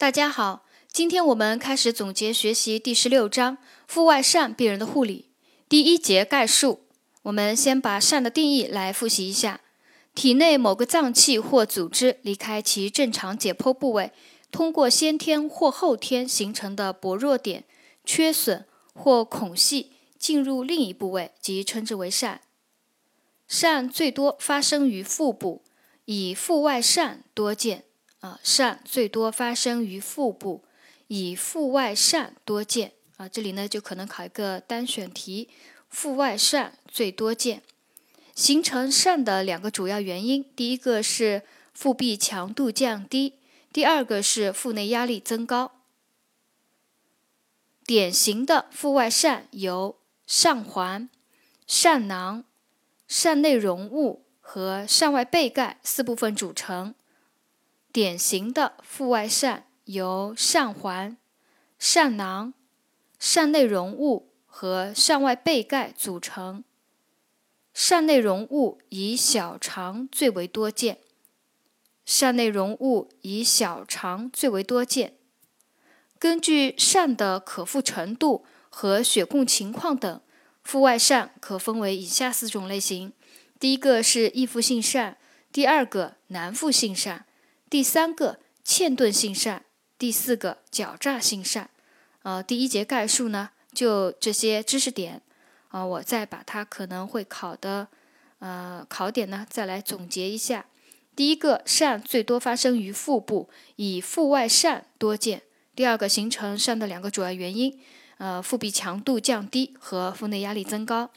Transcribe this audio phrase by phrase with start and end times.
[0.00, 5.28] 大家好，今天我们开始总结学习第十六章腹外疝病人的护理
[5.68, 6.86] 第一节概述。
[7.24, 9.60] 我们先把疝的定义来复习一下：
[10.14, 14.10] 体内某个脏器或组织离开其正常解剖部位，
[14.50, 17.64] 通过先天或后天形成的薄弱点、
[18.02, 18.64] 缺损
[18.94, 22.38] 或孔隙进入另一部位，即称之为疝。
[23.46, 25.62] 疝最多发生于腹部，
[26.06, 27.84] 以腹外疝多见。
[28.20, 30.64] 啊，疝最多发生于腹部，
[31.08, 32.92] 以腹外疝多见。
[33.16, 35.48] 啊，这里呢就可能考一个单选题，
[35.88, 37.62] 腹外疝最多见。
[38.34, 41.42] 形成疝的两个主要原因，第一个是
[41.74, 43.34] 腹壁强度降低，
[43.72, 45.72] 第二个是腹内压力增高。
[47.84, 51.10] 典型的腹外疝由上环、
[51.66, 52.44] 疝囊、
[53.08, 56.94] 疝内容物和疝外背盖四部分组成。
[57.92, 61.16] 典型的腹外疝由疝环、
[61.80, 62.54] 疝囊、
[63.20, 66.62] 疝内容物和疝外背盖组成。
[67.74, 70.98] 疝内容物以小肠最为多见。
[72.06, 75.14] 疝内容物以小肠最为多见。
[76.18, 80.20] 根据疝的可复程度和血供情况等，
[80.62, 83.12] 腹外疝可分为以下四种类型：
[83.58, 85.16] 第一个是易复性疝，
[85.50, 87.22] 第二个难复性疝。
[87.70, 89.60] 第三个嵌顿性疝，
[89.96, 91.66] 第四个狡诈性疝。
[92.24, 95.22] 呃，第一节概述呢，就这些知识点。
[95.68, 97.86] 啊，我再把它可能会考的
[98.40, 100.66] 呃考点呢，再来总结一下。
[101.14, 105.42] 第一个，疝最多发生于腹部，以腹外疝多见。
[105.76, 107.80] 第二个，形成疝的两个主要原因，
[108.18, 111.12] 呃，腹壁强度降低和腹内压力增高。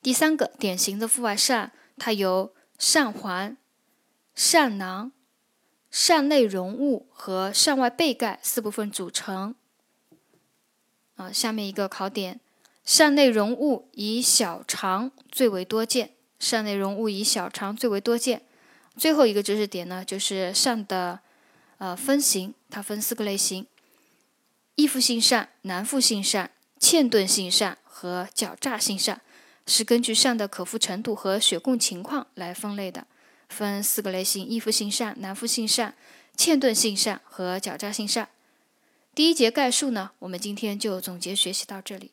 [0.00, 1.68] 第三个，典型的腹外疝，
[1.98, 3.58] 它由疝环、
[4.34, 5.12] 疝囊。
[5.90, 9.54] 扇内容物和扇外背盖四部分组成。
[11.16, 12.40] 啊，下面一个考点：
[12.84, 16.12] 扇内容物以小肠最为多见。
[16.38, 18.42] 扇内容物以小肠最为多见。
[18.96, 21.20] 最后一个知识点呢，就是扇的
[21.78, 23.66] 呃分型，它分四个类型：
[24.76, 29.20] 易复性扇、难复性扇、嵌顿性扇和狡诈性扇，
[29.66, 33.06] 是根据扇的可复程度和血供情况来分类的。
[33.48, 35.94] 分四个类型：易复性善、难复性善、
[36.36, 38.28] 嵌顿性善和狡诈性善。
[39.14, 42.12] 第一节概述呢，我们今天就总结学习到这里。